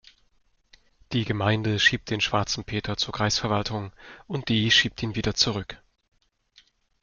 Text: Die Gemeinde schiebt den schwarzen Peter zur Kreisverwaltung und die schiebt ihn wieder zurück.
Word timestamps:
Die 1.11 1.25
Gemeinde 1.25 1.77
schiebt 1.79 2.09
den 2.09 2.21
schwarzen 2.21 2.63
Peter 2.63 2.97
zur 2.97 3.13
Kreisverwaltung 3.13 3.91
und 4.25 4.49
die 4.49 4.71
schiebt 4.71 5.03
ihn 5.03 5.13
wieder 5.13 5.35
zurück. 5.35 5.79